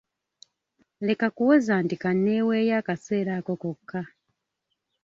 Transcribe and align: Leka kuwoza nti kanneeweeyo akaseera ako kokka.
Leka 1.07 1.27
kuwoza 1.35 1.73
nti 1.83 1.95
kanneeweeyo 2.01 2.73
akaseera 2.81 3.31
ako 3.39 3.53
kokka. 3.61 4.01